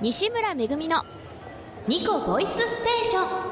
[0.00, 1.02] 西村めぐみの
[1.88, 3.48] ニコボイスステーション。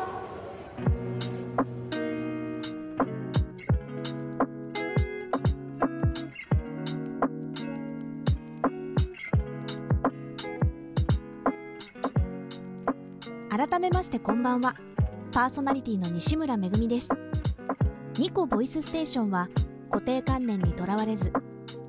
[13.69, 14.77] 改めましてこんばんは。
[15.33, 17.09] パーソナリティの西村めぐみです。
[18.19, 19.49] ニコボイスステーションは
[19.91, 21.33] 固定観念にとらわれず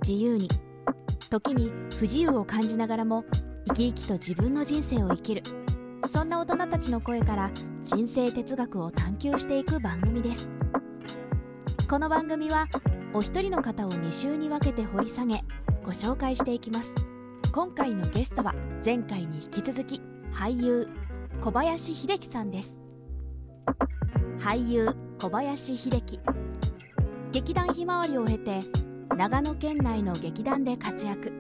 [0.02, 0.50] 自由に
[1.30, 3.24] 時に不自由を感じながらも
[3.68, 5.44] 生き生きと自分の人生を生きる。
[6.10, 7.52] そんな大人たちの声から
[7.84, 10.50] 人生哲学を探求していく番組です。
[11.90, 12.68] この番組は
[13.14, 15.42] お一人の方を2週に分けて掘り下げ
[15.84, 16.94] ご紹介していきます。
[17.52, 20.88] 今回のゲストは前回に引き続き俳優
[21.42, 22.82] 小林秀樹さんです。
[24.40, 26.20] 俳優小林秀樹。
[27.34, 28.62] 劇団ひまわりを経て
[29.18, 31.34] 長野県内の劇団で活躍。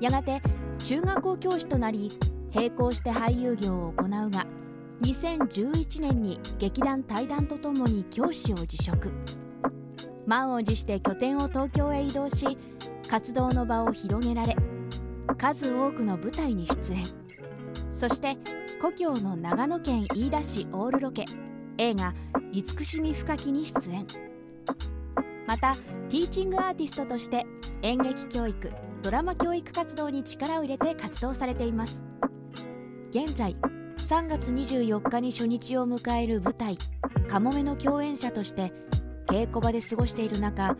[0.00, 0.40] やがて
[0.82, 2.10] 中学校教師となり
[2.54, 4.46] 並行して俳優業を行うが
[5.02, 9.12] 2011年に劇団対談とともに教師を辞職。
[10.26, 12.58] 満を持して拠点を東京へ移動し
[13.08, 14.56] 活動の場を広げられ
[15.38, 17.04] 数多くの舞台に出演。
[17.92, 18.36] そして
[18.80, 21.24] 故郷の長野県飯田市オールロケ
[21.78, 22.14] 映画
[22.52, 24.06] 「慈しみ深き」に出演。
[25.46, 25.74] また
[26.08, 27.46] ティーチングアーティストとして
[27.82, 28.70] 演劇教育
[29.02, 32.04] ドラマ教育活動に力を入れて活動されています。
[33.10, 33.56] 現在
[33.96, 36.76] 3月24日に初日を迎える舞台
[37.28, 38.72] 「かもめ」の共演者として
[39.26, 40.76] 稽古場で過ごしている中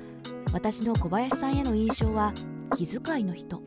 [0.52, 2.32] 私の小林さんへの印象は
[2.76, 3.62] 気遣いの人。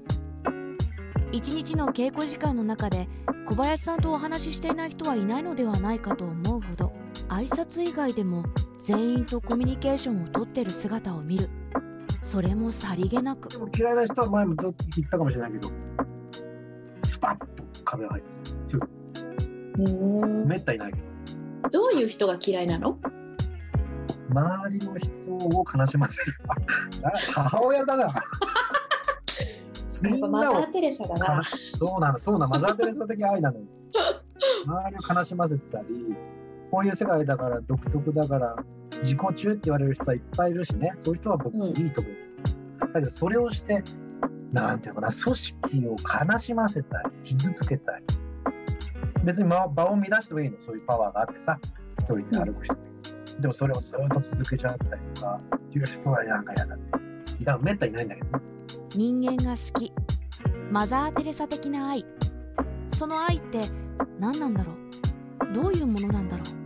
[1.31, 3.07] 一日の稽古時間の中で
[3.47, 6.93] 小林さんとお話ししていない人はいないのではないかと思うほど
[7.27, 8.43] 挨拶以外でも
[8.79, 11.49] 全員とコミュニケーションをとってる姿を見る。
[12.23, 13.49] それもさりげなく。
[13.77, 14.73] 嫌いな人は前も言っ
[15.11, 15.69] たかもしれないけど
[17.03, 18.87] スパッと壁が入ってすぐ
[20.47, 21.69] めったにないけど。
[21.69, 22.97] どういう人が嫌いなの？
[24.29, 25.11] 周りの人
[25.57, 26.33] を悲しませる。
[27.33, 28.23] 母親だな。
[30.03, 31.43] みんなマザー・テレサだな。
[31.43, 32.47] そうなのそうなの。
[32.47, 33.59] マザー・テレサ的愛なの。
[34.65, 36.15] 周りを悲しませたり
[36.71, 38.55] こういう世界だから独特だから
[39.03, 40.93] 自己中って言われる人はいっぱいいるしね。
[41.03, 42.22] そういう人は僕いいと思う、うん、
[42.93, 43.83] だけどそれをして
[44.51, 45.95] なんていうのかな組織を
[46.31, 48.05] 悲しませたり傷つけたり。
[49.23, 50.57] 別に場を乱してもいいの。
[50.65, 51.57] そういうパワーがあってさ
[51.99, 52.73] 一人で歩く人。
[52.75, 52.85] もい
[53.35, 55.39] る、でもそれをずっと続けちゃったりとか
[55.73, 56.83] いう人はなんか嫌だね。
[56.91, 58.27] だからめったにないんだけど
[58.95, 59.91] 人間が好き。
[60.71, 62.05] マザー・テレサ的な愛。
[62.93, 63.61] その愛って
[64.19, 65.53] 何なんだろう。
[65.53, 66.62] どういうものなんだろう。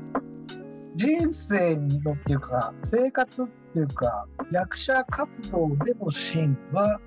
[0.97, 6.99] 人生のっていうか生活っていうか役者活動での芯は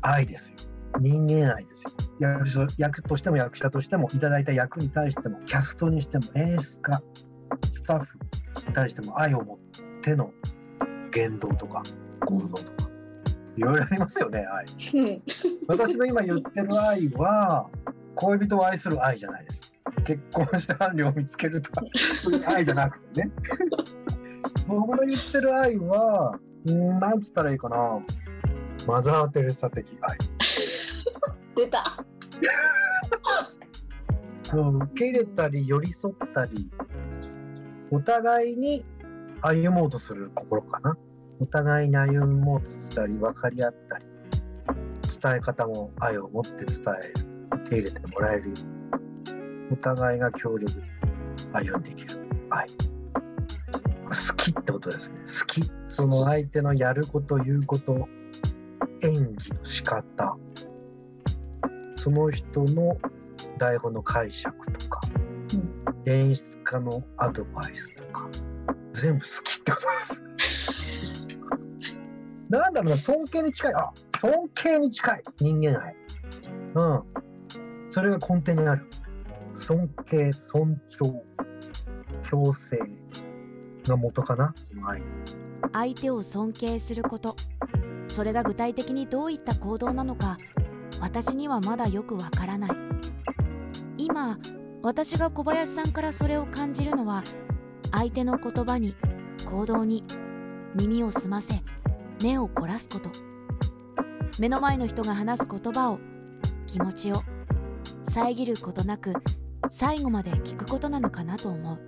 [0.00, 0.56] 愛ですよ。
[0.98, 1.76] 人間愛で
[2.46, 2.66] すよ。
[2.66, 7.02] 役役としても役者としてもいただいた役に対してもキャストにしても演出家
[7.70, 8.18] スタッフ
[8.66, 9.58] に対しても愛を持っ
[10.00, 10.32] ての
[11.12, 11.82] 言動とか
[12.24, 12.88] 行動とか。
[13.58, 14.66] いろいろありますよね愛。
[15.68, 17.68] 私の今言ってる愛は
[18.14, 19.57] 恋人を愛する愛じゃないです
[20.08, 21.82] 結婚した伴侶を見つけるとか。
[22.22, 23.30] そういう愛じゃなくてね。
[24.66, 28.00] 僕の言ってる愛はんなんつったらいいかな。
[28.86, 30.16] マザー・テレサ的愛。
[31.54, 31.84] 出た。
[34.44, 36.70] 受け入れたり寄り添ったり
[37.90, 38.82] お互いに
[39.42, 40.96] 歩もうとする心かな。
[41.38, 44.06] お互いに歩もうとしたり分かり合ったり
[45.22, 47.26] 伝え方も愛を持って伝える
[47.64, 48.77] 受け入れてもらえるように
[49.70, 50.82] お互いが協力で
[51.52, 52.20] 歩んでいける。
[52.50, 55.18] 愛好きってことですね。
[55.26, 55.70] 好き。
[55.88, 58.08] その相手のやること言うこと
[59.02, 60.36] 演技の仕方。
[61.96, 62.96] その人の
[63.58, 65.00] 台本の解釈とか、
[65.52, 68.28] うん、演出家のアドバイスとか。
[68.94, 69.86] 全部好きってこと
[70.36, 71.38] です。
[72.48, 73.74] なんだろうな尊敬に近い。
[73.74, 75.24] あ尊敬に近い。
[75.38, 75.96] 人間愛。
[76.74, 77.02] うん。
[77.90, 78.86] それが根底にある
[79.58, 81.22] 尊敬、尊重、
[82.22, 82.78] 強制
[83.86, 85.02] が元かな、その愛。
[85.72, 87.36] 相手を尊敬すること、
[88.08, 90.38] それが具体的にどういった行動なのか、
[91.00, 92.70] 私にはまだよくわからない。
[93.98, 94.38] 今、
[94.82, 97.22] 私が小林さんからそれを感じるのは、
[97.90, 98.94] 相手の言葉に、
[99.50, 100.04] 行動に、
[100.76, 101.62] 耳を澄ませ、
[102.22, 103.10] 目を凝らすこと。
[104.38, 105.98] 目の前の人が話す言葉を、
[106.66, 107.22] 気持ちを、
[108.08, 109.12] 遮ることなく
[109.70, 111.78] 最後まで聞くことなのかなと思う。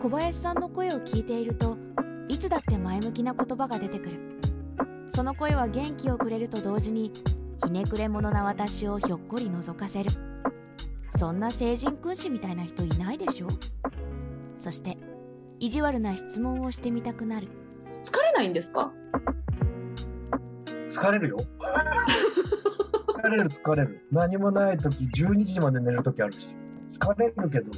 [0.00, 1.76] 小林さんの声を聞いていると
[2.28, 4.20] いつだって前向きな言葉が出てくる。
[5.08, 7.12] その声は元気をくれると同時に
[7.64, 10.10] ひねくれ者な私をひょっこり覗かせる。
[11.16, 13.48] そんな聖人君子みたいな人いないでしょ
[14.58, 14.96] そして
[15.58, 17.48] 意地悪な質問をしてみたくなる。
[18.04, 18.92] 疲れないんですか？
[20.90, 21.38] 疲れるよ
[23.28, 24.06] 疲れる疲れる。
[24.10, 26.56] 何もない時12時まで寝る時あるし。
[26.90, 27.70] 疲れるけど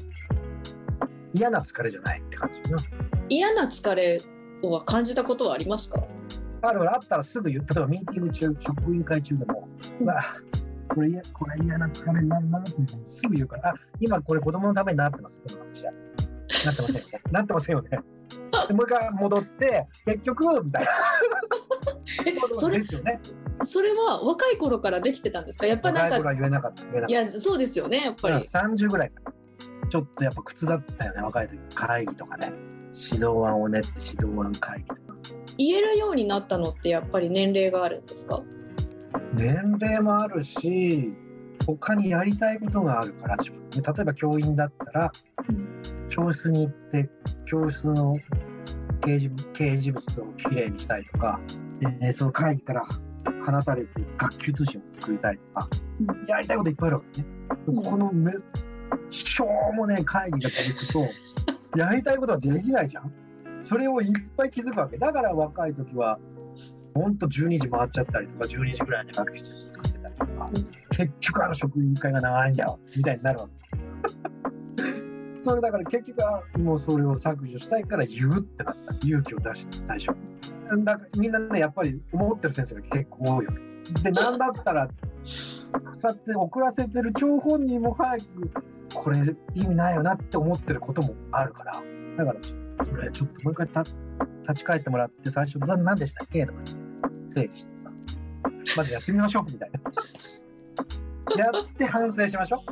[1.34, 2.48] 嫌な疲れじゃないって感
[3.28, 4.20] じ嫌な疲れ
[4.62, 6.02] は感じたことはありますか？
[6.62, 7.60] あるあったらすぐ言う。
[7.62, 9.68] 例えばミーティング中職員会中でも、
[10.00, 10.22] うわ
[10.94, 12.70] これ嫌これ嫌な疲れになるなって
[13.06, 13.70] すぐ言うから。
[13.70, 15.38] あ今これ子供のためになってます。
[15.38, 15.92] この話は。
[16.64, 17.18] なってませんよね。
[17.32, 17.88] なってませんよね。
[18.68, 20.90] でもう一回戻って結局みたいな。
[22.26, 23.20] えそれ ですよね
[23.62, 25.66] それは若い頃からできてたんですか？
[25.66, 26.84] やっぱなんか若い頃は言えなかった。
[26.84, 27.12] 言えなかった。
[27.12, 28.36] いやそうですよねやっぱり。
[28.46, 29.12] 30ぐらい
[29.88, 32.52] ちょっとやっぱ苦痛だったよね若い時会議とかね。
[32.94, 35.00] 指導案を練って指導案会議とか。
[35.58, 38.42] 言えるようになったのってやっぱり年齢があるんですか？
[39.34, 41.12] 年齢もあるし
[41.66, 43.80] 他にやりたいことがあるから自分で。
[43.80, 45.12] 例えば教員だったら
[46.08, 47.08] 教室に行って
[47.44, 48.16] 教室の
[49.00, 51.40] 掲示掲示物をきれいにしたいとか、
[52.02, 52.86] えーその会議から
[53.44, 55.68] 放たれて学級通信を作りたいとか、
[56.28, 57.26] やりたいこといっぱいあるわけね。
[57.66, 58.32] うんこのめ
[59.10, 63.12] しょうもねえ会議が続くと やりたいことはできないじゃん。
[63.62, 64.98] それをいっぱい気づくわけ。
[64.98, 66.18] だから若い時は
[66.94, 73.60] ほんと12時回っちゃったりとか12時ぐらいに学級通信作ってたりとか、うん結局あの職員会が長いんだよみたいになるわけ。
[75.42, 80.14] それだから結局はもうそれを削除したいから言うってなった勇気を出して最初
[80.76, 83.52] だからみんなねやっぱり思ってる先生が結構多いよ
[84.02, 84.88] でなんだったら
[85.24, 85.66] そう
[86.02, 88.24] やって遅らせてる張本人も早く
[88.94, 89.18] これ
[89.54, 91.72] 意味ないよなって思ってることもあるから。
[92.16, 93.94] だからそれちょっともう一回た立
[94.54, 96.46] ち返ってもらって最初何でしたっけ？
[96.46, 96.58] とか
[97.34, 97.90] 整理してさ
[98.76, 99.80] まずやってみましょうみたいな。
[101.36, 102.70] やって反省しましょう。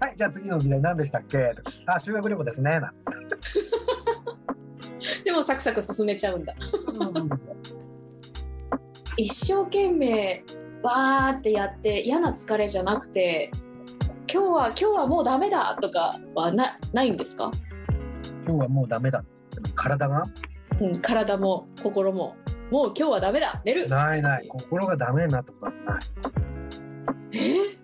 [0.00, 1.54] はい、じゃあ次の議題何でしたっけ？
[1.54, 2.80] とかあ、修学旅行ですね。
[2.80, 2.94] なん
[3.28, 3.38] つっ
[5.22, 5.24] て。
[5.24, 6.54] でもサクサク進めちゃうんだ。
[9.16, 10.44] 一生懸命
[10.82, 13.50] わーってやって嫌な疲れじゃなくて
[14.32, 17.50] 今日は今日はもうダメだとかはなないんですか、
[18.46, 19.24] 今日はもうダメだ。
[19.74, 20.24] 体が？
[20.80, 22.36] うん、体も心も。
[22.70, 23.62] もう今日はダメだ。
[23.64, 23.88] 寝る。
[23.88, 24.48] ないない。
[24.48, 26.00] 心がダメになとはない。
[27.32, 27.76] え？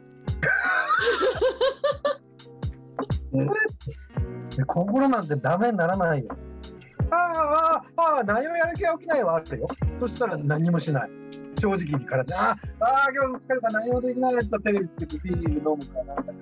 [4.56, 6.36] で心なんてダメにならないよ。
[8.02, 9.68] ああ、ああ、ああ、何もやる気が起きないはあるよ。
[10.00, 11.10] そしたら何もしない。
[11.60, 16.32] 正直に体ああ、ああ、今日も疲れた、何もできないやつはテレビつけてビール飲むかなんか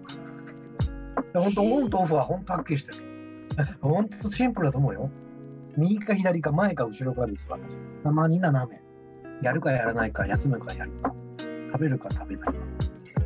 [1.35, 3.05] 本当、オンとオフは本当はっきりしてる。
[3.83, 5.11] 本当シンプルだと思うよ。
[5.77, 7.77] 右か左か前か後ろかです、私。
[8.03, 8.81] たまに斜め。
[9.43, 11.15] やるかやらないか、休むかやるか。
[11.73, 12.55] 食べるか食べないか。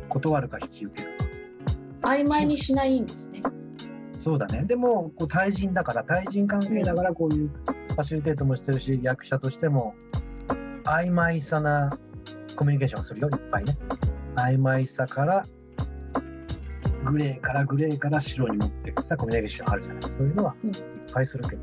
[0.09, 1.17] 断るか引き受ける
[2.01, 2.09] か。
[2.09, 3.41] 曖昧にしないんですね
[4.19, 4.63] そうだね。
[4.63, 7.51] でも、こう対人だから、対人関係だから、こういう
[7.95, 9.95] ファシリテートもしてるし、役者としても、
[10.83, 11.97] 曖昧さな
[12.57, 13.77] コミュニケーションをするよ、いっぱいね。
[14.35, 15.45] 曖昧さから、
[17.05, 20.03] グレーからグレーから白に持っていくさ、コミュニケーションあるじゃない。
[20.03, 20.75] そういうのはうんいっ
[21.13, 21.61] ぱいするけど、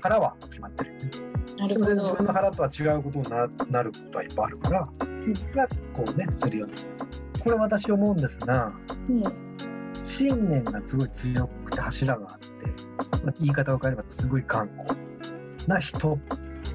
[0.00, 1.10] 腹は決まってるよね。
[1.58, 6.90] なるほでも全然自ど分の腹とは違うことにななることはいっぱいあるから、がこうね、すり寄せる。
[7.44, 8.72] これ私思うんですが、
[9.10, 9.22] うん
[10.04, 12.46] 信念がすごい強くて柱があって、
[13.24, 15.01] まあ言い方を変えればすごい頑固
[15.66, 16.18] な人っ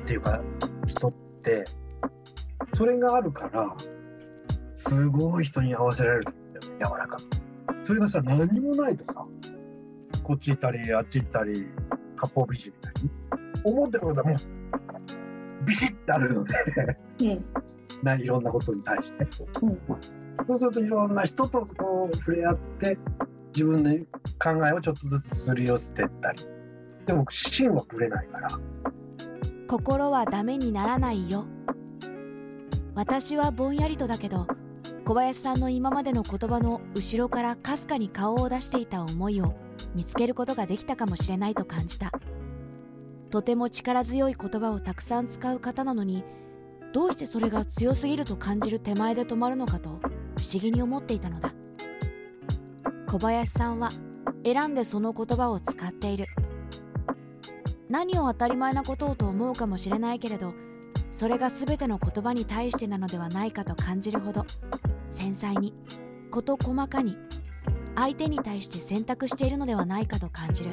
[0.05, 0.41] ていうか
[0.85, 1.13] 人っ
[1.43, 1.65] て
[2.73, 3.75] それがあるから
[4.75, 7.23] すごい人に合わせられると思うんだよね柔らかく。
[7.83, 9.25] それがさ何もないとさ
[10.23, 11.67] こっち行ったりあっち行ったり
[12.17, 13.09] 八方美人みたいに
[13.63, 16.53] 思ってることはもうビシッてあるので
[17.21, 17.45] うん。
[18.03, 19.23] ないろんなことに対して。
[19.61, 19.79] うん。
[20.47, 22.97] そうするといろんな人とこう触れ合って
[23.55, 23.91] 自分の
[24.39, 26.43] 考えをちょっとずつすり寄せていったり
[27.07, 28.49] でも芯はぶれないから。
[29.67, 31.45] 心はダメにならないよ。
[32.95, 34.47] 私はぼんやりとだけど
[35.05, 39.53] 小林さんの今までの言葉の後ろからかすかに顔を出していた思いを
[39.95, 42.11] 見つけることができたかもしれないと感じた。
[43.29, 46.23] とても力強い言葉をたくさん使う方なのに
[46.93, 49.93] どうしてそれが強すぎると感じる手前で止まるのかと不
[50.43, 51.53] 思議に思っていたのだ。
[53.07, 53.91] 小林さんは
[54.43, 56.25] 選んでその言葉を使っている。
[57.89, 60.53] 何を当たり前なことをと思うかもしれないけれど
[61.11, 64.45] それが全ての言葉に対してなのではないかと感じるほど
[65.11, 65.73] 繊細に
[66.29, 67.17] 事細かに
[67.95, 70.71] 相手に対して選択しているのではないかと感じる。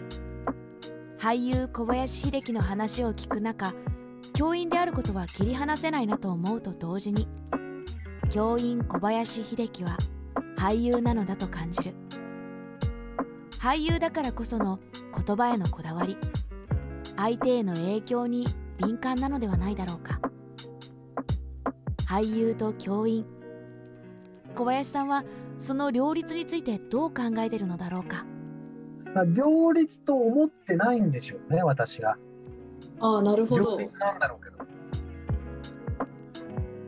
[1.19, 3.73] 俳優小林秀樹の話を聞く中
[4.35, 7.27] 教員であることは切り離せないなと思うと同時に
[8.29, 9.97] 教員小林秀樹は
[10.59, 11.95] 俳優なのだと感じる。
[13.59, 14.79] 俳優だからこその
[15.17, 16.19] 言葉へのこだわり
[17.17, 18.47] 相手への影響に
[18.79, 20.21] 敏感なのではないだろうか。
[22.07, 23.25] 俳優と教員。
[24.55, 25.25] 小林さんは
[25.59, 28.25] その両立についてどう考えてるのだろうか。
[29.15, 32.17] まあ両立と思ってないんでしょうね私が。
[33.01, 33.79] ああなるほ両ど。
[33.79, 34.55] 立なんだろうけど。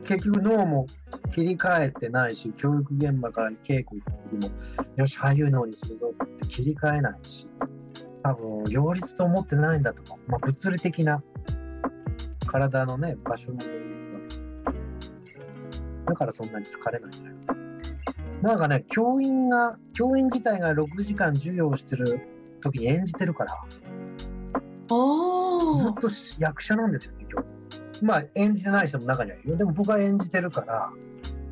[0.05, 0.87] 結局脳も
[1.33, 4.55] 切り替えてないし教育現場から稽古行った時も
[4.95, 7.46] よし俳優脳にするぞって切り替えないし
[8.31, 11.23] 多分両立と思ってないんだとか、まあ、物理的な
[12.45, 14.17] 体のね場所の両立だ
[16.07, 17.35] だからそんなに疲れないんだよ
[18.41, 22.21] なんかね教員が教員自体が6時間授業をしてる
[22.61, 25.93] 時に演じてるからあずあっ。
[26.01, 28.03] と役者なんですよね、今日。
[28.03, 29.57] まあ、演じてない人も中にはいるよ。
[29.57, 30.99] でも僕は演じてるから、って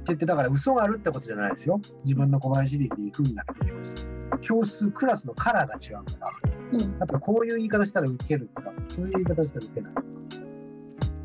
[0.07, 1.81] 言って、だから嘘があるってことじゃないですよ。
[2.03, 4.07] 自分の小林力で行くんだけど、教室。
[4.41, 6.31] 教室、クラスのカラーが違うから、
[6.71, 6.97] うん。
[6.99, 9.93] あとこういう言い方したら受けるクラス、そういう言い方したら受けない。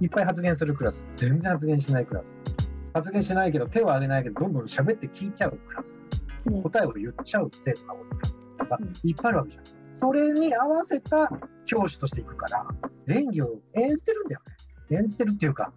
[0.01, 2.37] いっぱい発言するクラス、全然発言しないクラス。
[2.95, 6.01] 発言しないけど、手を挙げないけど、どんどん喋って聞いちゃうクラス。
[6.47, 9.65] うん答えを言っちゃう生徒が多いクラスがうんいっぱいあるわけじゃん。
[10.01, 11.31] それに合わせた
[11.67, 12.67] 教師としていくから、
[13.09, 14.41] 演技を演じてるんだよ
[14.91, 14.97] ね。
[14.97, 15.73] 演じてるっていうか、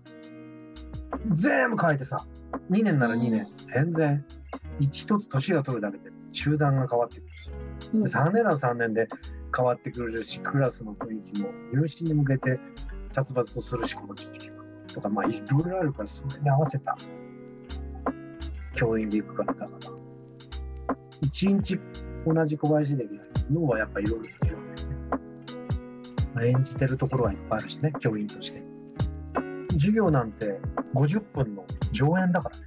[1.32, 2.26] 全部変えてさ、
[2.72, 4.26] 2年なら2年、全然、
[4.80, 7.52] 一つ年が取るだけで集団が変わってくるし、
[7.94, 9.08] うん3年なら3年で
[9.56, 12.60] 変わってくるし、クラスの雰囲気も入試に向けて
[13.12, 14.52] 殺伐とするし、この時期。
[14.94, 16.96] とか、まあ、いろいろあるから、それに合わせた
[18.76, 19.80] 教員でいくから、だから。
[21.22, 21.80] 一日
[22.26, 23.08] 同じ小林で
[23.52, 24.94] 脳はやっぱいろいろ違うんだよね。
[26.34, 28.64] まあ演じてるところはいっぱいあるしね、教員として。
[29.74, 30.60] 授業なんて
[30.94, 32.64] 50分の上演だからね。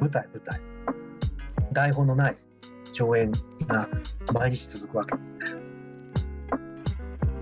[0.00, 0.60] 舞台、舞台。
[1.72, 2.38] 台本のない
[2.92, 3.32] 上演
[3.66, 3.88] が
[4.32, 5.14] 毎日続くわけ。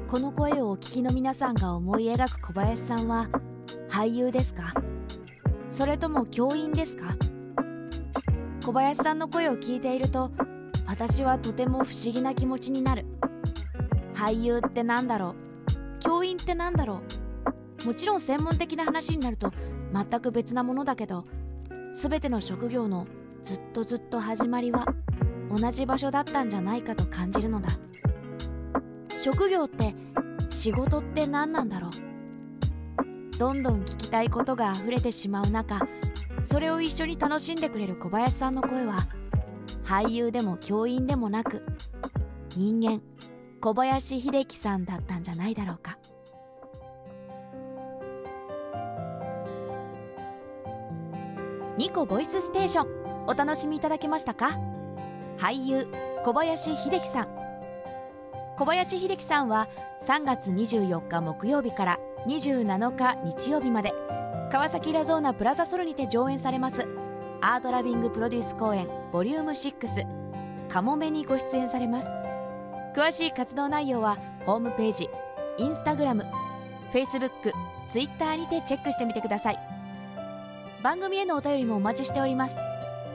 [0.09, 3.29] この声をお聞きの皆さんが思い描く小林さんは
[3.91, 4.73] 俳優ですか？
[5.71, 7.15] それとも教員ですか？
[8.65, 10.33] 小林さんの声を聞いていると
[10.87, 13.05] 私はとても不思議な気持ちになる。
[14.15, 15.35] 俳優ってなんだろ
[15.69, 15.99] う？
[16.01, 17.03] 教員ってなんだろ
[17.85, 17.87] う？
[17.87, 19.53] もちろん専門的な話になると
[19.93, 21.27] 全く別なものだけど
[21.93, 23.07] 全ての職業の
[23.45, 24.87] ずっとずっと始まりは
[25.55, 27.69] 同じ場所だったんじゃないかと感じるのだ。
[29.21, 29.95] 職業って
[30.51, 31.91] 仕事って何なんだろう？
[33.39, 35.87] どんどん聞きたいことが溢れてしまう中
[36.51, 38.99] それを一緒に楽しんでくれる小林さんの声は
[39.85, 41.63] 俳優でも教員でもなく
[42.57, 43.03] 人間
[43.61, 45.99] 小林秀樹さんだったんじゃないだろうか。
[51.77, 54.59] ニコボイスステーションお楽しみいただけましたか？
[55.39, 55.87] 俳優
[56.25, 57.38] 小林秀樹さん。
[58.59, 59.69] 小林秀樹さんは
[60.03, 63.93] 3月24日木曜日から27日日曜日まで
[64.51, 66.87] 川崎ラゾーナプラザソルにて上演されます
[67.41, 72.09] アートラビングプロデュース公演ボリューム6カモメにご出演されます。
[72.95, 75.09] 詳しい活動内容はホームページ
[75.57, 76.27] インスタグラム
[76.93, 77.53] Facebook、
[77.93, 79.59] Twitter にてチェックしてみてください。
[80.83, 82.57] 番組へのお便りもお待ちしております。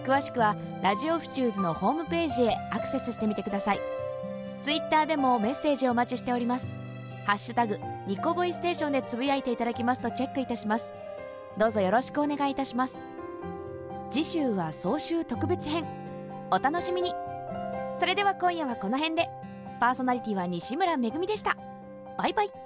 [0.04, 3.93] 詳しくはラジオフチューズのホームページへアクセスしてみてください。
[4.64, 6.66] ツイッターでもメッセージをお待ちしております。
[7.26, 10.90] ハッシュタグニコボイステーションでつぶやいていただきますとチェックいたします。
[11.58, 12.96] どうぞよろしくお願いいたします。
[14.10, 15.86] 次週は総集特別編。
[16.50, 17.14] お楽しみに。
[18.00, 19.30] それでは今夜はこの辺で。
[19.82, 21.58] パーソナリティは西村めぐみでした。
[22.18, 22.63] バイバイ。